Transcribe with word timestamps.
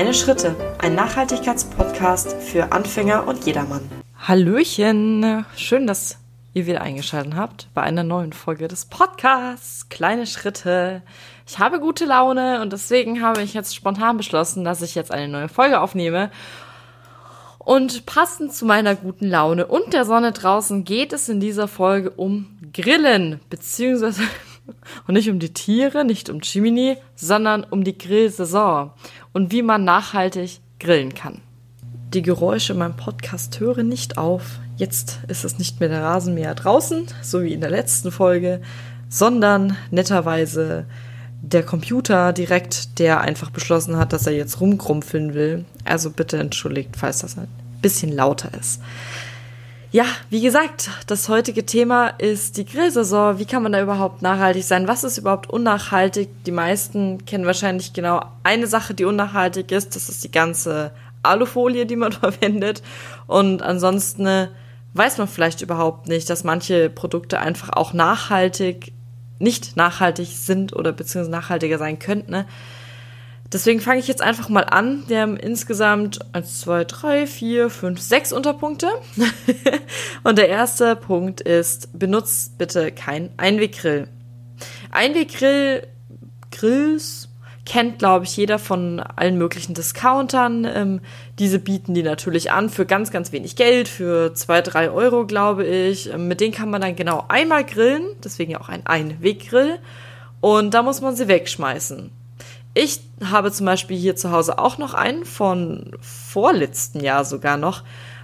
Kleine 0.00 0.14
Schritte, 0.14 0.56
ein 0.78 0.94
Nachhaltigkeitspodcast 0.94 2.32
für 2.32 2.72
Anfänger 2.72 3.28
und 3.28 3.44
jedermann. 3.44 3.82
Hallöchen, 4.18 5.44
schön, 5.56 5.86
dass 5.86 6.16
ihr 6.54 6.64
wieder 6.64 6.80
eingeschaltet 6.80 7.34
habt 7.36 7.68
bei 7.74 7.82
einer 7.82 8.02
neuen 8.02 8.32
Folge 8.32 8.66
des 8.66 8.86
Podcasts 8.86 9.90
Kleine 9.90 10.26
Schritte. 10.26 11.02
Ich 11.46 11.58
habe 11.58 11.80
gute 11.80 12.06
Laune 12.06 12.62
und 12.62 12.72
deswegen 12.72 13.20
habe 13.20 13.42
ich 13.42 13.52
jetzt 13.52 13.76
spontan 13.76 14.16
beschlossen, 14.16 14.64
dass 14.64 14.80
ich 14.80 14.94
jetzt 14.94 15.12
eine 15.12 15.28
neue 15.28 15.50
Folge 15.50 15.78
aufnehme. 15.78 16.30
Und 17.58 18.06
passend 18.06 18.54
zu 18.54 18.64
meiner 18.64 18.94
guten 18.94 19.28
Laune 19.28 19.66
und 19.66 19.92
der 19.92 20.06
Sonne 20.06 20.32
draußen 20.32 20.84
geht 20.84 21.12
es 21.12 21.28
in 21.28 21.40
dieser 21.40 21.68
Folge 21.68 22.08
um 22.08 22.58
Grillen, 22.72 23.38
beziehungsweise 23.50 24.22
und 25.06 25.14
nicht 25.14 25.30
um 25.30 25.38
die 25.38 25.52
Tiere, 25.52 26.04
nicht 26.04 26.30
um 26.30 26.40
Chimini, 26.40 26.96
sondern 27.14 27.64
um 27.64 27.84
die 27.84 27.96
Grillsaison 27.96 28.90
und 29.32 29.52
wie 29.52 29.62
man 29.62 29.84
nachhaltig 29.84 30.60
grillen 30.78 31.14
kann. 31.14 31.42
Die 32.12 32.22
Geräusche 32.22 32.72
in 32.72 32.80
meinem 32.80 32.96
Podcast 32.96 33.60
hören 33.60 33.88
nicht 33.88 34.18
auf. 34.18 34.58
Jetzt 34.76 35.20
ist 35.28 35.44
es 35.44 35.58
nicht 35.58 35.78
mehr 35.78 35.88
der 35.88 36.02
Rasenmäher 36.02 36.54
draußen, 36.54 37.06
so 37.22 37.42
wie 37.42 37.52
in 37.52 37.60
der 37.60 37.70
letzten 37.70 38.10
Folge, 38.10 38.60
sondern 39.08 39.76
netterweise 39.90 40.86
der 41.42 41.62
Computer 41.62 42.32
direkt, 42.32 42.98
der 42.98 43.20
einfach 43.20 43.50
beschlossen 43.50 43.96
hat, 43.96 44.12
dass 44.12 44.26
er 44.26 44.32
jetzt 44.32 44.60
rumkrumpfeln 44.60 45.34
will. 45.34 45.64
Also 45.84 46.10
bitte 46.10 46.38
entschuldigt, 46.38 46.96
falls 46.96 47.20
das 47.20 47.38
ein 47.38 47.48
bisschen 47.80 48.12
lauter 48.12 48.50
ist. 48.58 48.80
Ja, 49.92 50.04
wie 50.28 50.40
gesagt, 50.40 50.88
das 51.08 51.28
heutige 51.28 51.66
Thema 51.66 52.06
ist 52.06 52.56
die 52.56 52.64
Grillsaison. 52.64 53.40
Wie 53.40 53.44
kann 53.44 53.64
man 53.64 53.72
da 53.72 53.82
überhaupt 53.82 54.22
nachhaltig 54.22 54.62
sein? 54.62 54.86
Was 54.86 55.02
ist 55.02 55.18
überhaupt 55.18 55.50
unnachhaltig? 55.50 56.28
Die 56.46 56.52
meisten 56.52 57.24
kennen 57.24 57.44
wahrscheinlich 57.44 57.92
genau 57.92 58.24
eine 58.44 58.68
Sache, 58.68 58.94
die 58.94 59.04
unnachhaltig 59.04 59.72
ist. 59.72 59.96
Das 59.96 60.08
ist 60.08 60.22
die 60.22 60.30
ganze 60.30 60.92
Alufolie, 61.24 61.86
die 61.86 61.96
man 61.96 62.12
verwendet. 62.12 62.84
Und 63.26 63.62
ansonsten 63.62 64.26
äh, 64.26 64.48
weiß 64.94 65.18
man 65.18 65.26
vielleicht 65.26 65.60
überhaupt 65.60 66.06
nicht, 66.06 66.30
dass 66.30 66.44
manche 66.44 66.88
Produkte 66.88 67.40
einfach 67.40 67.70
auch 67.72 67.92
nachhaltig, 67.92 68.92
nicht 69.40 69.76
nachhaltig 69.76 70.28
sind 70.28 70.72
oder 70.72 70.92
beziehungsweise 70.92 71.32
nachhaltiger 71.32 71.78
sein 71.78 71.98
könnten. 71.98 72.30
Ne? 72.30 72.46
Deswegen 73.52 73.80
fange 73.80 73.98
ich 73.98 74.06
jetzt 74.06 74.22
einfach 74.22 74.48
mal 74.48 74.62
an. 74.62 75.02
Wir 75.08 75.22
haben 75.22 75.36
insgesamt 75.36 76.20
1, 76.34 76.60
2, 76.60 76.84
3, 76.84 77.26
4, 77.26 77.70
5, 77.70 78.00
6 78.00 78.32
Unterpunkte. 78.32 78.88
und 80.22 80.38
der 80.38 80.48
erste 80.48 80.94
Punkt 80.94 81.40
ist, 81.40 81.98
benutzt 81.98 82.58
bitte 82.58 82.92
kein 82.92 83.30
Einweggrill. 83.38 84.06
Einweggrill, 84.92 85.86
Grills 86.52 87.28
kennt, 87.66 87.98
glaube 87.98 88.24
ich, 88.24 88.36
jeder 88.36 88.58
von 88.58 89.00
allen 89.00 89.36
möglichen 89.36 89.74
Discountern. 89.74 90.64
Ähm, 90.64 91.00
diese 91.38 91.58
bieten 91.58 91.94
die 91.94 92.02
natürlich 92.02 92.52
an 92.52 92.70
für 92.70 92.86
ganz, 92.86 93.10
ganz 93.10 93.32
wenig 93.32 93.56
Geld, 93.56 93.88
für 93.88 94.32
2, 94.34 94.62
3 94.62 94.90
Euro, 94.90 95.26
glaube 95.26 95.64
ich. 95.64 96.12
Ähm, 96.12 96.28
mit 96.28 96.40
denen 96.40 96.54
kann 96.54 96.70
man 96.70 96.80
dann 96.80 96.96
genau 96.96 97.24
einmal 97.28 97.64
grillen, 97.64 98.04
deswegen 98.22 98.52
ja 98.52 98.60
auch 98.60 98.68
ein 98.68 98.86
Einweggrill. 98.86 99.78
Und 100.40 100.74
da 100.74 100.82
muss 100.82 101.00
man 101.00 101.16
sie 101.16 101.28
wegschmeißen. 101.28 102.10
Ich 102.74 103.00
habe 103.24 103.50
zum 103.50 103.66
Beispiel 103.66 103.96
hier 103.96 104.16
zu 104.16 104.30
Hause 104.30 104.58
auch 104.58 104.78
noch 104.78 104.94
einen 104.94 105.24
von 105.24 105.90
vorletzten 106.00 107.00
Jahr 107.00 107.24
sogar 107.24 107.56
noch. 107.56 107.82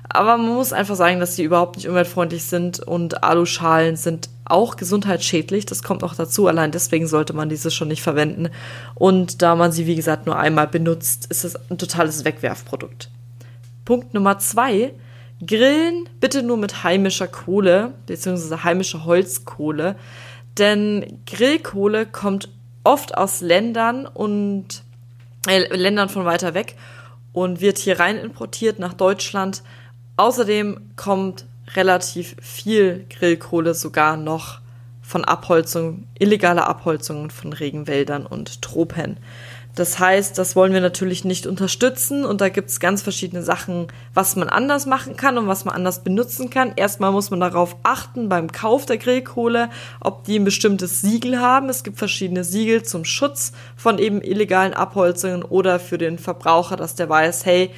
Aber 0.08 0.36
man 0.36 0.54
muss 0.54 0.72
einfach 0.72 0.94
sagen, 0.94 1.18
dass 1.18 1.34
die 1.34 1.42
überhaupt 1.42 1.76
nicht 1.76 1.88
umweltfreundlich 1.88 2.44
sind 2.44 2.78
und 2.78 3.24
Aluschalen 3.24 3.96
sind 3.96 4.28
auch 4.44 4.76
gesundheitsschädlich. 4.76 5.66
Das 5.66 5.82
kommt 5.82 6.04
auch 6.04 6.14
dazu. 6.14 6.46
Allein 6.46 6.70
deswegen 6.70 7.08
sollte 7.08 7.32
man 7.32 7.48
diese 7.48 7.72
schon 7.72 7.88
nicht 7.88 8.02
verwenden. 8.02 8.48
Und 8.94 9.42
da 9.42 9.56
man 9.56 9.72
sie, 9.72 9.86
wie 9.86 9.96
gesagt, 9.96 10.26
nur 10.26 10.38
einmal 10.38 10.68
benutzt, 10.68 11.26
ist 11.26 11.44
es 11.44 11.56
ein 11.70 11.78
totales 11.78 12.24
Wegwerfprodukt. 12.24 13.10
Punkt 13.84 14.14
Nummer 14.14 14.38
zwei. 14.38 14.92
Grillen 15.44 16.08
bitte 16.20 16.42
nur 16.42 16.56
mit 16.56 16.84
heimischer 16.84 17.26
Kohle, 17.26 17.92
beziehungsweise 18.06 18.64
heimischer 18.64 19.04
Holzkohle. 19.04 19.96
Denn 20.56 21.20
Grillkohle 21.26 22.06
kommt 22.06 22.48
oft 22.86 23.16
aus 23.16 23.40
Ländern 23.40 24.06
und 24.06 24.82
äh, 25.48 25.74
Ländern 25.76 26.08
von 26.08 26.24
weiter 26.24 26.54
weg 26.54 26.76
und 27.32 27.60
wird 27.60 27.78
hier 27.78 27.98
rein 27.98 28.16
importiert 28.16 28.78
nach 28.78 28.94
Deutschland. 28.94 29.62
Außerdem 30.16 30.92
kommt 30.96 31.44
relativ 31.74 32.36
viel 32.40 33.04
Grillkohle 33.10 33.74
sogar 33.74 34.16
noch 34.16 34.60
von 35.02 35.24
Abholzung, 35.24 36.06
illegaler 36.18 36.68
Abholzungen 36.68 37.30
von 37.30 37.52
Regenwäldern 37.52 38.24
und 38.24 38.62
Tropen. 38.62 39.18
Das 39.76 39.98
heißt, 39.98 40.38
das 40.38 40.56
wollen 40.56 40.72
wir 40.72 40.80
natürlich 40.80 41.26
nicht 41.26 41.46
unterstützen 41.46 42.24
und 42.24 42.40
da 42.40 42.48
gibt 42.48 42.70
es 42.70 42.80
ganz 42.80 43.02
verschiedene 43.02 43.42
Sachen, 43.42 43.88
was 44.14 44.34
man 44.34 44.48
anders 44.48 44.86
machen 44.86 45.18
kann 45.18 45.36
und 45.36 45.48
was 45.48 45.66
man 45.66 45.74
anders 45.74 46.02
benutzen 46.02 46.48
kann. 46.48 46.72
Erstmal 46.76 47.12
muss 47.12 47.30
man 47.30 47.40
darauf 47.40 47.76
achten 47.82 48.30
beim 48.30 48.50
Kauf 48.50 48.86
der 48.86 48.96
Grillkohle, 48.96 49.68
ob 50.00 50.24
die 50.24 50.38
ein 50.38 50.46
bestimmtes 50.46 51.02
Siegel 51.02 51.40
haben. 51.40 51.68
Es 51.68 51.84
gibt 51.84 51.98
verschiedene 51.98 52.42
Siegel 52.42 52.84
zum 52.84 53.04
Schutz 53.04 53.52
von 53.76 53.98
eben 53.98 54.22
illegalen 54.22 54.72
Abholzungen 54.72 55.42
oder 55.42 55.78
für 55.78 55.98
den 55.98 56.18
Verbraucher, 56.18 56.76
dass 56.76 56.94
der 56.94 57.10
weiß, 57.10 57.44
hey, 57.44 57.70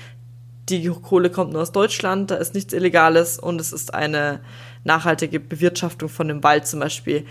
die 0.68 0.86
Kohle 0.88 1.30
kommt 1.30 1.52
nur 1.52 1.62
aus 1.62 1.72
Deutschland, 1.72 2.30
da 2.30 2.36
ist 2.36 2.54
nichts 2.54 2.72
Illegales 2.74 3.40
und 3.40 3.60
es 3.60 3.72
ist 3.72 3.92
eine 3.92 4.38
nachhaltige 4.84 5.40
Bewirtschaftung 5.40 6.08
von 6.08 6.28
dem 6.28 6.44
Wald 6.44 6.68
zum 6.68 6.78
Beispiel. 6.78 7.26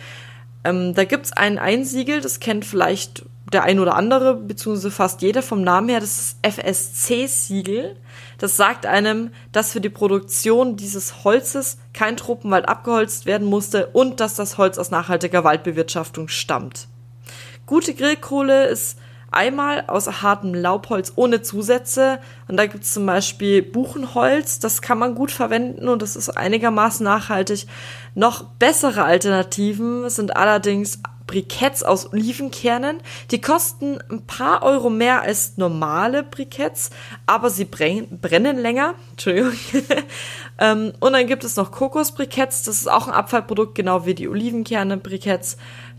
Ähm, 0.66 0.94
da 0.94 1.06
gibt 1.06 1.28
es 1.28 1.32
ein 1.32 1.58
Einsiegel, 1.58 2.20
das 2.20 2.42
kennt 2.42 2.66
vielleicht 2.66 3.24
der 3.54 3.64
ein 3.64 3.80
oder 3.80 3.96
andere, 3.96 4.36
beziehungsweise 4.36 4.92
fast 4.92 5.22
jeder 5.22 5.42
vom 5.42 5.62
Namen 5.62 5.90
her, 5.90 6.00
das 6.00 6.20
ist 6.20 6.38
FSC-Siegel. 6.42 7.96
Das 8.38 8.58
sagt 8.58 8.86
einem, 8.86 9.32
dass 9.52 9.72
für 9.72 9.82
die 9.82 9.90
Produktion 9.90 10.76
dieses 10.76 11.24
Holzes 11.24 11.78
kein 11.94 12.18
Tropenwald 12.18 12.68
abgeholzt 12.68 13.26
werden 13.26 13.48
musste 13.48 13.88
und 13.88 14.20
dass 14.20 14.36
das 14.36 14.58
Holz 14.58 14.78
aus 14.78 14.92
nachhaltiger 14.92 15.44
Waldbewirtschaftung 15.44 16.28
stammt. 16.28 16.88
Gute 17.66 17.94
Grillkohle 17.94 18.68
ist 18.68 18.98
einmal 19.32 19.86
aus 19.88 20.22
hartem 20.22 20.54
Laubholz 20.54 21.14
ohne 21.16 21.42
Zusätze. 21.42 22.20
Und 22.48 22.58
da 22.58 22.66
gibt 22.66 22.84
es 22.84 22.94
zum 22.94 23.06
Beispiel 23.06 23.62
Buchenholz, 23.62 24.60
das 24.60 24.82
kann 24.82 24.98
man 24.98 25.16
gut 25.16 25.32
verwenden 25.32 25.88
und 25.88 26.02
das 26.02 26.16
ist 26.16 26.30
einigermaßen 26.30 27.04
nachhaltig. 27.04 27.68
Noch 28.16 28.44
bessere 28.44 29.04
Alternativen 29.04 30.10
sind 30.10 30.36
allerdings 30.36 31.00
Briketts 31.28 31.84
aus 31.84 32.12
Olivenkernen. 32.12 33.02
Die 33.32 33.42
kosten 33.42 34.00
ein 34.10 34.26
paar 34.26 34.64
Euro 34.64 34.90
mehr 34.90 35.22
als 35.22 35.58
normale 35.58 36.24
Briketts, 36.24 36.90
aber 37.26 37.50
sie 37.50 37.66
brennen 37.66 38.58
länger. 38.58 38.96
Entschuldigung. 39.12 39.54
Ähm, 40.60 40.94
und 41.00 41.14
dann 41.14 41.28
gibt 41.28 41.44
es 41.44 41.56
noch 41.56 41.70
Kokosbriketts. 41.70 42.64
Das 42.64 42.78
ist 42.78 42.90
auch 42.90 43.08
ein 43.08 43.14
Abfallprodukt, 43.14 43.76
genau 43.76 44.08
wie 44.08 44.16
die 44.16 44.28
Olivenkerne-Briketts. 44.28 45.56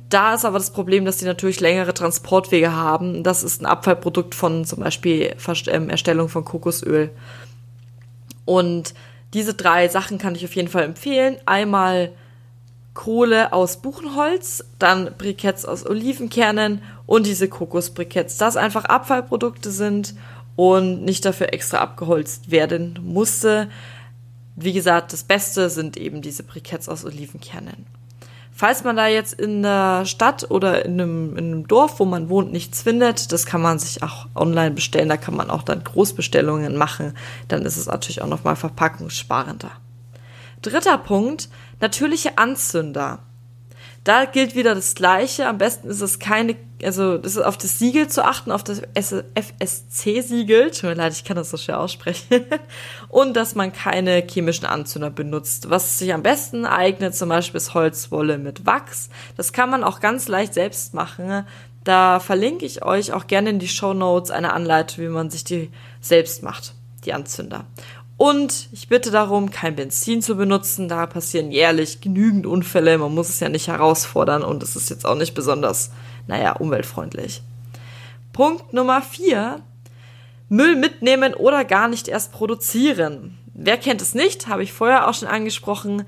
Da 0.08 0.34
ist 0.34 0.44
aber 0.44 0.58
das 0.58 0.72
Problem, 0.72 1.04
dass 1.04 1.18
die 1.18 1.26
natürlich 1.26 1.60
längere 1.60 1.94
Transportwege 1.94 2.72
haben. 2.72 3.22
Das 3.22 3.44
ist 3.44 3.62
ein 3.62 3.66
Abfallprodukt 3.66 4.34
von 4.34 4.64
zum 4.64 4.80
Beispiel 4.80 5.36
ähm, 5.68 5.90
Erstellung 5.90 6.28
von 6.28 6.44
Kokosöl. 6.44 7.10
Und 8.44 8.94
diese 9.34 9.54
drei 9.54 9.88
Sachen 9.88 10.18
kann 10.18 10.34
ich 10.34 10.44
auf 10.44 10.56
jeden 10.56 10.68
Fall 10.68 10.84
empfehlen. 10.84 11.36
Einmal 11.44 12.12
Kohle 12.98 13.52
aus 13.52 13.76
Buchenholz, 13.76 14.64
dann 14.80 15.14
Briketts 15.16 15.64
aus 15.64 15.86
Olivenkernen 15.86 16.82
und 17.06 17.26
diese 17.26 17.48
Kokosbriketts, 17.48 18.38
das 18.38 18.56
einfach 18.56 18.86
Abfallprodukte 18.86 19.70
sind 19.70 20.16
und 20.56 21.04
nicht 21.04 21.24
dafür 21.24 21.52
extra 21.52 21.78
abgeholzt 21.78 22.50
werden 22.50 22.98
musste. 23.04 23.68
Wie 24.56 24.72
gesagt, 24.72 25.12
das 25.12 25.22
Beste 25.22 25.70
sind 25.70 25.96
eben 25.96 26.22
diese 26.22 26.42
Briketts 26.42 26.88
aus 26.88 27.04
Olivenkernen. 27.04 27.86
Falls 28.50 28.82
man 28.82 28.96
da 28.96 29.06
jetzt 29.06 29.34
in 29.34 29.62
der 29.62 30.04
Stadt 30.04 30.50
oder 30.50 30.84
in 30.84 31.00
einem, 31.00 31.36
in 31.36 31.52
einem 31.52 31.68
Dorf, 31.68 32.00
wo 32.00 32.04
man 32.04 32.28
wohnt, 32.28 32.50
nichts 32.50 32.82
findet, 32.82 33.30
das 33.30 33.46
kann 33.46 33.62
man 33.62 33.78
sich 33.78 34.02
auch 34.02 34.26
online 34.34 34.72
bestellen. 34.72 35.08
Da 35.08 35.16
kann 35.16 35.36
man 35.36 35.50
auch 35.50 35.62
dann 35.62 35.84
Großbestellungen 35.84 36.76
machen. 36.76 37.14
Dann 37.46 37.64
ist 37.64 37.76
es 37.76 37.86
natürlich 37.86 38.22
auch 38.22 38.26
nochmal 38.26 38.56
verpackungssparender. 38.56 39.70
Dritter 40.62 40.98
Punkt, 40.98 41.48
natürliche 41.80 42.38
Anzünder. 42.38 43.20
Da 44.04 44.24
gilt 44.24 44.54
wieder 44.54 44.74
das 44.74 44.94
Gleiche. 44.94 45.46
Am 45.46 45.58
besten 45.58 45.88
ist 45.88 46.00
es 46.00 46.18
keine, 46.18 46.56
also 46.82 47.18
das 47.18 47.36
ist 47.36 47.42
auf 47.42 47.58
das 47.58 47.78
Siegel 47.78 48.08
zu 48.08 48.24
achten, 48.24 48.50
auf 48.50 48.64
das 48.64 48.80
FSC-Siegel. 48.94 50.70
Tut 50.70 50.84
mir 50.84 50.94
leid, 50.94 51.12
ich 51.12 51.24
kann 51.24 51.36
das 51.36 51.50
so 51.50 51.58
schwer 51.58 51.78
aussprechen. 51.78 52.46
Und 53.08 53.36
dass 53.36 53.54
man 53.54 53.70
keine 53.70 54.24
chemischen 54.26 54.64
Anzünder 54.64 55.10
benutzt. 55.10 55.68
Was 55.68 55.98
sich 55.98 56.14
am 56.14 56.22
besten 56.22 56.64
eignet, 56.64 57.16
zum 57.16 57.28
Beispiel 57.28 57.58
ist 57.58 57.74
Holzwolle 57.74 58.38
mit 58.38 58.64
Wachs. 58.64 59.10
Das 59.36 59.52
kann 59.52 59.68
man 59.68 59.84
auch 59.84 60.00
ganz 60.00 60.26
leicht 60.28 60.54
selbst 60.54 60.94
machen. 60.94 61.44
Da 61.84 62.18
verlinke 62.20 62.64
ich 62.64 62.82
euch 62.82 63.12
auch 63.12 63.26
gerne 63.26 63.50
in 63.50 63.58
die 63.58 63.68
Show 63.68 63.92
Notes 63.92 64.30
eine 64.30 64.54
Anleitung, 64.54 65.04
wie 65.04 65.08
man 65.08 65.28
sich 65.28 65.44
die 65.44 65.70
selbst 66.00 66.42
macht, 66.42 66.74
die 67.04 67.12
Anzünder. 67.12 67.66
Und 68.18 68.68
ich 68.72 68.88
bitte 68.88 69.12
darum, 69.12 69.50
kein 69.50 69.76
Benzin 69.76 70.20
zu 70.22 70.34
benutzen. 70.34 70.88
Da 70.88 71.06
passieren 71.06 71.52
jährlich 71.52 72.00
genügend 72.00 72.46
Unfälle. 72.46 72.98
Man 72.98 73.14
muss 73.14 73.28
es 73.28 73.38
ja 73.38 73.48
nicht 73.48 73.68
herausfordern 73.68 74.42
und 74.42 74.60
es 74.64 74.74
ist 74.74 74.90
jetzt 74.90 75.06
auch 75.06 75.14
nicht 75.14 75.34
besonders, 75.34 75.92
naja, 76.26 76.52
umweltfreundlich. 76.56 77.42
Punkt 78.32 78.72
Nummer 78.72 79.02
vier. 79.02 79.62
Müll 80.48 80.74
mitnehmen 80.74 81.32
oder 81.32 81.64
gar 81.64 81.86
nicht 81.86 82.08
erst 82.08 82.32
produzieren. 82.32 83.38
Wer 83.54 83.76
kennt 83.76 84.02
es 84.02 84.14
nicht? 84.14 84.48
Habe 84.48 84.64
ich 84.64 84.72
vorher 84.72 85.08
auch 85.08 85.14
schon 85.14 85.28
angesprochen. 85.28 86.04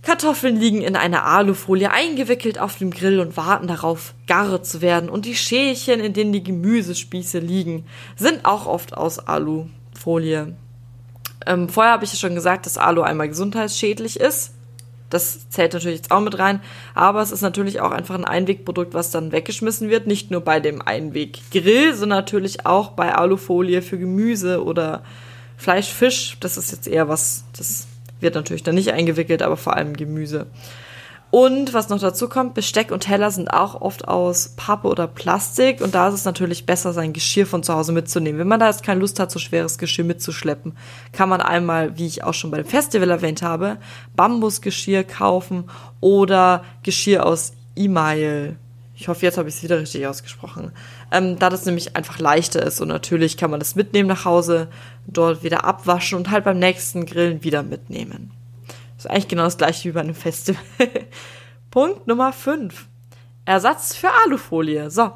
Kartoffeln 0.00 0.56
liegen 0.56 0.80
in 0.80 0.96
einer 0.96 1.26
Alufolie 1.26 1.90
eingewickelt 1.90 2.58
auf 2.58 2.78
dem 2.78 2.90
Grill 2.90 3.20
und 3.20 3.36
warten 3.36 3.66
darauf, 3.66 4.14
gar 4.26 4.62
zu 4.62 4.80
werden. 4.80 5.10
Und 5.10 5.26
die 5.26 5.34
Schälchen, 5.34 6.00
in 6.00 6.14
denen 6.14 6.32
die 6.32 6.42
Gemüsespieße 6.42 7.38
liegen, 7.38 7.84
sind 8.16 8.46
auch 8.46 8.66
oft 8.66 8.96
aus 8.96 9.18
Alufolie. 9.18 10.56
Ähm, 11.46 11.68
vorher 11.68 11.92
habe 11.92 12.04
ich 12.04 12.12
ja 12.12 12.18
schon 12.18 12.34
gesagt, 12.34 12.66
dass 12.66 12.78
Alu 12.78 13.02
einmal 13.02 13.28
gesundheitsschädlich 13.28 14.20
ist. 14.20 14.52
Das 15.10 15.48
zählt 15.48 15.74
natürlich 15.74 15.98
jetzt 15.98 16.10
auch 16.10 16.20
mit 16.20 16.38
rein. 16.38 16.60
Aber 16.94 17.22
es 17.22 17.30
ist 17.30 17.42
natürlich 17.42 17.80
auch 17.80 17.92
einfach 17.92 18.14
ein 18.14 18.24
Einwegprodukt, 18.24 18.94
was 18.94 19.10
dann 19.10 19.32
weggeschmissen 19.32 19.88
wird. 19.88 20.06
Nicht 20.06 20.30
nur 20.30 20.40
bei 20.40 20.60
dem 20.60 20.82
Einweggrill, 20.82 21.94
sondern 21.94 22.18
natürlich 22.18 22.66
auch 22.66 22.90
bei 22.90 23.14
Alufolie 23.14 23.82
für 23.82 23.98
Gemüse 23.98 24.64
oder 24.64 25.02
Fleisch, 25.56 25.88
Fisch. 25.88 26.36
Das 26.40 26.56
ist 26.56 26.72
jetzt 26.72 26.88
eher 26.88 27.08
was, 27.08 27.44
das 27.56 27.86
wird 28.20 28.34
natürlich 28.34 28.64
dann 28.64 28.74
nicht 28.74 28.92
eingewickelt, 28.92 29.42
aber 29.42 29.56
vor 29.56 29.76
allem 29.76 29.94
Gemüse. 29.94 30.46
Und 31.34 31.74
was 31.74 31.88
noch 31.88 31.98
dazu 31.98 32.28
kommt, 32.28 32.54
Besteck 32.54 32.92
und 32.92 33.00
Teller 33.00 33.28
sind 33.32 33.48
auch 33.48 33.80
oft 33.80 34.06
aus 34.06 34.50
Pappe 34.54 34.86
oder 34.86 35.08
Plastik 35.08 35.80
und 35.80 35.92
da 35.92 36.06
ist 36.06 36.14
es 36.14 36.24
natürlich 36.24 36.64
besser, 36.64 36.92
sein 36.92 37.12
Geschirr 37.12 37.44
von 37.44 37.64
zu 37.64 37.74
Hause 37.74 37.90
mitzunehmen. 37.90 38.38
Wenn 38.38 38.46
man 38.46 38.60
da 38.60 38.68
jetzt 38.68 38.84
keine 38.84 39.00
Lust 39.00 39.18
hat, 39.18 39.32
so 39.32 39.40
schweres 39.40 39.76
Geschirr 39.76 40.04
mitzuschleppen, 40.04 40.76
kann 41.10 41.28
man 41.28 41.40
einmal, 41.40 41.98
wie 41.98 42.06
ich 42.06 42.22
auch 42.22 42.34
schon 42.34 42.52
bei 42.52 42.58
dem 42.58 42.66
Festival 42.66 43.10
erwähnt 43.10 43.42
habe, 43.42 43.78
Bambusgeschirr 44.14 45.02
kaufen 45.02 45.64
oder 46.00 46.62
Geschirr 46.84 47.26
aus 47.26 47.54
E-Mail. 47.74 48.54
Ich 48.94 49.08
hoffe, 49.08 49.26
jetzt 49.26 49.36
habe 49.36 49.48
ich 49.48 49.56
es 49.56 49.62
wieder 49.64 49.80
richtig 49.80 50.06
ausgesprochen. 50.06 50.70
Ähm, 51.10 51.36
da 51.40 51.50
das 51.50 51.66
nämlich 51.66 51.96
einfach 51.96 52.20
leichter 52.20 52.62
ist 52.62 52.80
und 52.80 52.86
natürlich 52.86 53.36
kann 53.36 53.50
man 53.50 53.58
das 53.58 53.74
mitnehmen 53.74 54.08
nach 54.08 54.24
Hause, 54.24 54.68
dort 55.08 55.42
wieder 55.42 55.64
abwaschen 55.64 56.16
und 56.16 56.30
halt 56.30 56.44
beim 56.44 56.60
nächsten 56.60 57.06
Grillen 57.06 57.42
wieder 57.42 57.64
mitnehmen. 57.64 58.30
Ist 59.04 59.10
eigentlich 59.10 59.28
genau 59.28 59.44
das 59.44 59.58
gleiche 59.58 59.88
wie 59.88 59.92
bei 59.92 60.00
einem 60.00 60.14
Festival. 60.14 60.62
Punkt 61.70 62.06
Nummer 62.06 62.32
5. 62.32 62.86
Ersatz 63.44 63.94
für 63.94 64.08
Alufolie. 64.24 64.90
So. 64.90 65.12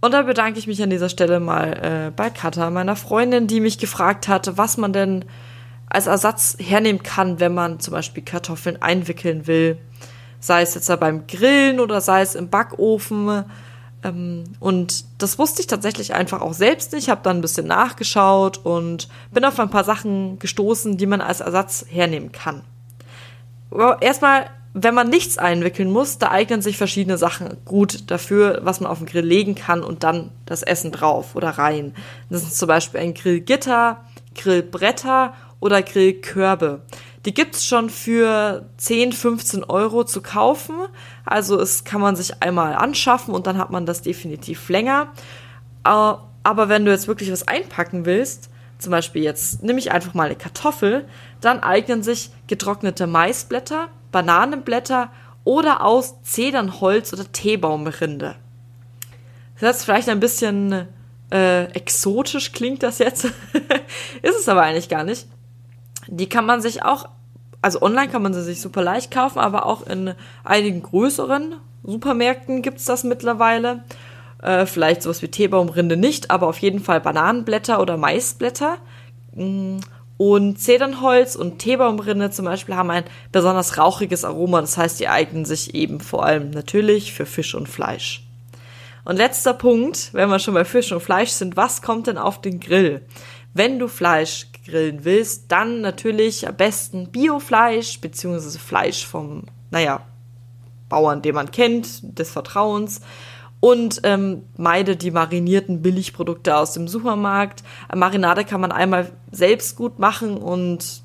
Und 0.00 0.12
da 0.12 0.22
bedanke 0.22 0.58
ich 0.58 0.66
mich 0.66 0.82
an 0.82 0.90
dieser 0.90 1.08
Stelle 1.08 1.40
mal 1.40 1.72
äh, 2.08 2.10
bei 2.14 2.30
Katha, 2.30 2.70
meiner 2.70 2.96
Freundin, 2.96 3.46
die 3.46 3.60
mich 3.60 3.78
gefragt 3.78 4.28
hatte, 4.28 4.56
was 4.56 4.76
man 4.76 4.92
denn 4.92 5.24
als 5.90 6.06
Ersatz 6.06 6.56
hernehmen 6.60 7.02
kann, 7.02 7.40
wenn 7.40 7.54
man 7.54 7.80
zum 7.80 7.92
Beispiel 7.92 8.22
Kartoffeln 8.22 8.80
einwickeln 8.82 9.46
will 9.46 9.78
sei 10.40 10.62
es 10.62 10.74
jetzt 10.74 10.88
beim 11.00 11.26
Grillen 11.26 11.80
oder 11.80 12.00
sei 12.00 12.22
es 12.22 12.34
im 12.34 12.48
Backofen. 12.48 13.44
Ähm, 14.04 14.44
und 14.60 15.04
das 15.18 15.38
wusste 15.38 15.60
ich 15.60 15.66
tatsächlich 15.66 16.14
einfach 16.14 16.40
auch 16.40 16.54
selbst 16.54 16.92
nicht. 16.92 17.04
Ich 17.04 17.10
habe 17.10 17.22
dann 17.22 17.38
ein 17.38 17.42
bisschen 17.42 17.66
nachgeschaut 17.66 18.58
und 18.58 19.08
bin 19.32 19.44
auf 19.44 19.58
ein 19.58 19.70
paar 19.70 19.84
Sachen 19.84 20.38
gestoßen, 20.38 20.96
die 20.96 21.06
man 21.06 21.20
als 21.20 21.40
Ersatz 21.40 21.86
hernehmen 21.88 22.32
kann. 22.32 22.62
Erstmal, 24.00 24.50
wenn 24.74 24.94
man 24.94 25.08
nichts 25.08 25.38
einwickeln 25.38 25.90
muss, 25.90 26.18
da 26.18 26.30
eignen 26.30 26.62
sich 26.62 26.78
verschiedene 26.78 27.18
Sachen 27.18 27.56
gut 27.64 28.10
dafür, 28.10 28.60
was 28.62 28.80
man 28.80 28.90
auf 28.90 28.98
den 28.98 29.06
Grill 29.06 29.24
legen 29.24 29.54
kann 29.54 29.82
und 29.82 30.04
dann 30.04 30.30
das 30.46 30.62
Essen 30.62 30.92
drauf 30.92 31.34
oder 31.34 31.50
rein. 31.50 31.94
Das 32.30 32.42
ist 32.42 32.58
zum 32.58 32.68
Beispiel 32.68 33.00
ein 33.00 33.14
Grillgitter, 33.14 34.04
Grillbretter 34.34 35.34
oder 35.60 35.82
Grillkörbe. 35.82 36.82
Die 37.24 37.34
gibt's 37.34 37.66
schon 37.66 37.90
für 37.90 38.66
10, 38.76 39.12
15 39.12 39.64
Euro 39.64 40.04
zu 40.04 40.22
kaufen. 40.22 40.76
Also 41.24 41.60
es 41.60 41.84
kann 41.84 42.00
man 42.00 42.14
sich 42.16 42.42
einmal 42.42 42.74
anschaffen 42.74 43.34
und 43.34 43.46
dann 43.46 43.58
hat 43.58 43.70
man 43.70 43.84
das 43.84 44.02
definitiv 44.02 44.68
länger. 44.68 45.08
Aber 45.82 46.68
wenn 46.68 46.84
du 46.84 46.90
jetzt 46.92 47.08
wirklich 47.08 47.32
was 47.32 47.46
einpacken 47.48 48.06
willst, 48.06 48.50
zum 48.78 48.92
Beispiel 48.92 49.22
jetzt 49.22 49.62
nehme 49.62 49.78
ich 49.78 49.92
einfach 49.92 50.14
mal 50.14 50.26
eine 50.26 50.36
Kartoffel, 50.36 51.06
dann 51.40 51.60
eignen 51.60 52.02
sich 52.02 52.30
getrocknete 52.46 53.06
Maisblätter, 53.06 53.88
Bananenblätter 54.12 55.10
oder 55.44 55.84
aus 55.84 56.22
Zedernholz 56.22 57.12
oder 57.12 57.30
Teebaumrinde. 57.30 58.36
Das 59.60 59.78
ist 59.78 59.84
vielleicht 59.84 60.08
ein 60.08 60.20
bisschen 60.20 60.88
äh, 61.30 61.64
exotisch 61.72 62.52
klingt 62.52 62.82
das 62.82 62.98
jetzt. 62.98 63.24
ist 64.22 64.38
es 64.38 64.48
aber 64.48 64.62
eigentlich 64.62 64.88
gar 64.88 65.04
nicht. 65.04 65.26
Die 66.06 66.28
kann 66.28 66.46
man 66.46 66.62
sich 66.62 66.82
auch, 66.82 67.08
also 67.60 67.82
online 67.82 68.08
kann 68.08 68.22
man 68.22 68.32
sie 68.32 68.42
sich 68.42 68.60
super 68.60 68.82
leicht 68.82 69.10
kaufen, 69.10 69.38
aber 69.38 69.66
auch 69.66 69.86
in 69.86 70.14
einigen 70.44 70.82
größeren 70.82 71.56
Supermärkten 71.82 72.62
gibt's 72.62 72.84
das 72.84 73.04
mittlerweile. 73.04 73.84
Äh, 74.42 74.66
vielleicht 74.66 75.02
sowas 75.02 75.22
wie 75.22 75.28
Teebaumrinde 75.28 75.96
nicht, 75.96 76.30
aber 76.30 76.46
auf 76.46 76.58
jeden 76.58 76.80
Fall 76.80 77.00
Bananenblätter 77.00 77.80
oder 77.80 77.96
Maisblätter. 77.96 78.78
Mm, 79.34 79.78
und 80.16 80.60
Zedernholz 80.60 81.36
und 81.36 81.58
Teebaumrinde 81.60 82.30
zum 82.30 82.44
Beispiel 82.44 82.74
haben 82.74 82.90
ein 82.90 83.04
besonders 83.30 83.78
rauchiges 83.78 84.24
Aroma. 84.24 84.60
Das 84.60 84.76
heißt, 84.76 84.98
die 84.98 85.08
eignen 85.08 85.44
sich 85.44 85.74
eben 85.74 86.00
vor 86.00 86.24
allem 86.24 86.50
natürlich 86.50 87.12
für 87.12 87.26
Fisch 87.26 87.54
und 87.54 87.68
Fleisch. 87.68 88.24
Und 89.04 89.16
letzter 89.16 89.54
Punkt, 89.54 90.10
wenn 90.12 90.28
wir 90.28 90.38
schon 90.38 90.54
bei 90.54 90.64
Fisch 90.64 90.92
und 90.92 91.00
Fleisch 91.00 91.30
sind, 91.30 91.56
was 91.56 91.82
kommt 91.82 92.08
denn 92.08 92.18
auf 92.18 92.40
den 92.40 92.60
Grill? 92.60 93.02
Wenn 93.54 93.78
du 93.78 93.88
Fleisch 93.88 94.48
grillen 94.66 95.04
willst, 95.04 95.50
dann 95.50 95.80
natürlich 95.80 96.46
am 96.46 96.56
besten 96.56 97.10
Biofleisch, 97.10 98.00
beziehungsweise 98.00 98.58
Fleisch 98.58 99.06
vom, 99.06 99.44
naja, 99.70 100.02
Bauern, 100.88 101.22
den 101.22 101.34
man 101.34 101.50
kennt, 101.50 102.18
des 102.18 102.30
Vertrauens. 102.30 103.00
Und 103.60 104.00
ähm, 104.04 104.44
meide 104.56 104.96
die 104.96 105.10
marinierten 105.10 105.82
Billigprodukte 105.82 106.56
aus 106.56 106.74
dem 106.74 106.86
Supermarkt. 106.86 107.64
Marinade 107.94 108.44
kann 108.44 108.60
man 108.60 108.70
einmal 108.70 109.10
selbst 109.32 109.74
gut 109.76 109.98
machen 109.98 110.36
und 110.36 111.02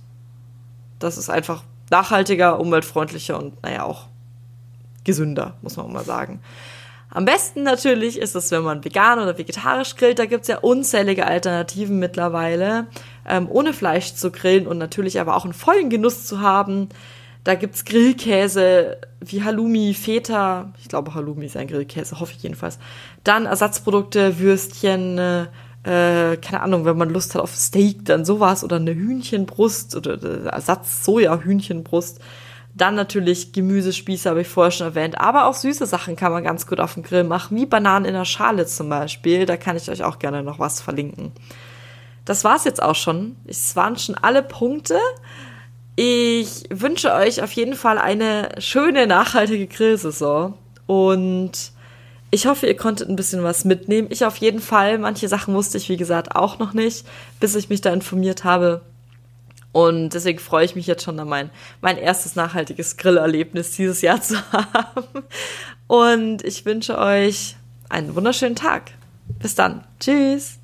das 1.00 1.18
ist 1.18 1.30
einfach 1.30 1.64
nachhaltiger, 1.90 2.60
umweltfreundlicher 2.60 3.38
und 3.38 3.62
naja 3.64 3.84
auch 3.84 4.08
gesünder, 5.04 5.56
muss 5.62 5.78
man 5.78 5.92
mal 5.92 6.06
sagen. 6.06 6.40
Am 7.10 7.26
besten 7.26 7.62
natürlich 7.62 8.18
ist 8.18 8.36
es, 8.36 8.50
wenn 8.50 8.64
man 8.64 8.84
vegan 8.84 9.20
oder 9.20 9.38
vegetarisch 9.38 9.96
grillt. 9.96 10.18
Da 10.18 10.26
gibt's 10.26 10.48
ja 10.48 10.58
unzählige 10.58 11.28
Alternativen 11.28 12.00
mittlerweile, 12.00 12.88
ähm, 13.28 13.48
ohne 13.50 13.74
Fleisch 13.74 14.16
zu 14.16 14.32
grillen 14.32 14.66
und 14.66 14.80
natürlich 14.80 15.20
aber 15.20 15.36
auch 15.36 15.44
einen 15.44 15.54
vollen 15.54 15.92
Genuss 15.92 16.26
zu 16.26 16.42
haben. 16.42 16.90
Da 17.44 17.56
gibt's 17.56 17.84
Grillkäse 17.84 18.98
wie 19.20 19.44
Halloumi, 19.44 19.94
Feta. 19.94 20.74
Ich 20.80 20.88
glaube, 20.88 21.14
Halloumi 21.14 21.46
ist 21.46 21.58
ein 21.58 21.68
Grillkäse, 21.68 22.20
hoffe 22.20 22.34
ich 22.36 22.44
jedenfalls. 22.44 22.80
Dann 23.24 23.46
Ersatzprodukte, 23.46 24.40
Würstchen, 24.40 25.18
äh, 25.18 26.38
keine 26.38 26.62
Ahnung, 26.62 26.86
wenn 26.86 26.98
man 26.98 27.10
Lust 27.10 27.36
hat 27.36 27.42
auf 27.42 27.56
Steak, 27.56 28.06
dann 28.06 28.24
sowas 28.24 28.64
oder 28.64 28.78
eine 28.78 28.96
Hühnchenbrust 28.96 29.96
oder 29.96 30.24
äh, 30.24 30.48
Ersatz 30.48 31.04
Soja-Hühnchenbrust. 31.04 32.20
Dann 32.76 32.96
natürlich 32.96 33.52
Gemüsespieße, 33.52 34.30
habe 34.30 34.42
ich 34.42 34.48
vorher 34.48 34.72
schon 34.72 34.88
erwähnt. 34.88 35.20
Aber 35.20 35.46
auch 35.46 35.54
süße 35.54 35.86
Sachen 35.86 36.16
kann 36.16 36.32
man 36.32 36.44
ganz 36.44 36.66
gut 36.66 36.80
auf 36.80 36.96
dem 36.96 37.04
Grill 37.04 37.24
machen, 37.24 37.58
wie 37.58 37.66
Bananen 37.66 38.06
in 38.06 38.14
der 38.14 38.26
Schale 38.26 38.66
zum 38.66 38.90
Beispiel. 38.90 39.46
Da 39.46 39.58
kann 39.58 39.78
ich 39.78 39.92
euch 39.92 40.04
auch 40.04 40.18
gerne 40.18 40.42
noch 40.42 40.60
was 40.60 40.82
verlinken. 40.82 41.34
Das 42.26 42.44
war's 42.44 42.64
jetzt 42.64 42.82
auch 42.82 42.96
schon. 42.96 43.36
Es 43.46 43.76
waren 43.76 43.98
schon 43.98 44.16
alle 44.16 44.42
Punkte. 44.42 44.98
Ich 45.96 46.64
wünsche 46.70 47.14
euch 47.14 47.42
auf 47.42 47.52
jeden 47.52 47.76
Fall 47.76 47.98
eine 47.98 48.50
schöne, 48.58 49.06
nachhaltige 49.06 49.68
Grillsaison. 49.68 50.56
Und 50.88 51.72
ich 52.32 52.48
hoffe, 52.48 52.66
ihr 52.66 52.76
konntet 52.76 53.10
ein 53.10 53.16
bisschen 53.16 53.44
was 53.44 53.64
mitnehmen. 53.64 54.08
Ich 54.10 54.26
auf 54.26 54.38
jeden 54.38 54.60
Fall. 54.60 54.98
Manche 54.98 55.28
Sachen 55.28 55.54
wusste 55.54 55.78
ich, 55.78 55.90
wie 55.90 55.98
gesagt, 55.98 56.36
auch 56.36 56.58
noch 56.58 56.74
nicht, 56.74 57.06
bis 57.40 57.56
ich 57.56 57.70
mich 57.70 57.82
da 57.82 57.94
informiert 57.94 58.44
habe. 58.44 58.82
Und 59.72 60.12
deswegen 60.14 60.40
freue 60.40 60.66
ich 60.66 60.76
mich 60.76 60.88
jetzt 60.88 61.04
schon, 61.04 61.16
mein, 61.28 61.50
mein 61.82 61.98
erstes 61.98 62.36
nachhaltiges 62.36 62.98
Grillerlebnis 62.98 63.72
dieses 63.72 64.02
Jahr 64.02 64.22
zu 64.24 64.36
haben. 64.52 65.04
Und 65.88 66.44
ich 66.44 66.66
wünsche 66.66 66.98
euch 66.98 67.56
einen 67.90 68.16
wunderschönen 68.16 68.56
Tag. 68.56 68.92
Bis 69.40 69.56
dann. 69.56 69.84
Tschüss. 70.00 70.63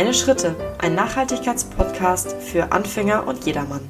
Kleine 0.00 0.14
Schritte, 0.14 0.56
ein 0.78 0.94
Nachhaltigkeitspodcast 0.94 2.32
für 2.40 2.72
Anfänger 2.72 3.26
und 3.26 3.44
jedermann. 3.44 3.86